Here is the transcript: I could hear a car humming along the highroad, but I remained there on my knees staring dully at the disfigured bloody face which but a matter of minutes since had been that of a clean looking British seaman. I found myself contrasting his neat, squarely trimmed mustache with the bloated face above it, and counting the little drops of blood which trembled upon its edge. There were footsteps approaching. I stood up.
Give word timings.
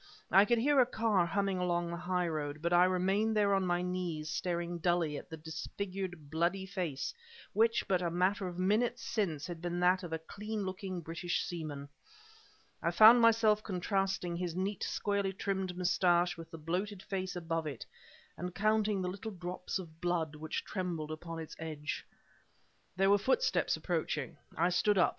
I 0.31 0.45
could 0.45 0.57
hear 0.57 0.79
a 0.79 0.85
car 0.87 1.27
humming 1.27 1.59
along 1.59 1.91
the 1.91 1.95
highroad, 1.95 2.59
but 2.59 2.73
I 2.73 2.85
remained 2.85 3.37
there 3.37 3.53
on 3.53 3.67
my 3.67 3.83
knees 3.83 4.31
staring 4.31 4.79
dully 4.79 5.15
at 5.15 5.29
the 5.29 5.37
disfigured 5.37 6.31
bloody 6.31 6.65
face 6.65 7.13
which 7.53 7.87
but 7.87 8.01
a 8.01 8.09
matter 8.09 8.47
of 8.47 8.57
minutes 8.57 9.03
since 9.03 9.45
had 9.45 9.61
been 9.61 9.79
that 9.81 10.01
of 10.01 10.11
a 10.11 10.17
clean 10.17 10.65
looking 10.65 11.01
British 11.01 11.45
seaman. 11.45 11.87
I 12.81 12.89
found 12.89 13.21
myself 13.21 13.61
contrasting 13.61 14.35
his 14.35 14.55
neat, 14.55 14.81
squarely 14.81 15.33
trimmed 15.33 15.77
mustache 15.77 16.35
with 16.35 16.49
the 16.49 16.57
bloated 16.57 17.03
face 17.03 17.35
above 17.35 17.67
it, 17.67 17.85
and 18.37 18.55
counting 18.55 19.03
the 19.03 19.07
little 19.09 19.29
drops 19.29 19.77
of 19.77 20.01
blood 20.01 20.33
which 20.35 20.65
trembled 20.65 21.11
upon 21.11 21.37
its 21.37 21.55
edge. 21.59 22.03
There 22.95 23.11
were 23.11 23.19
footsteps 23.19 23.77
approaching. 23.77 24.37
I 24.57 24.69
stood 24.69 24.97
up. 24.97 25.09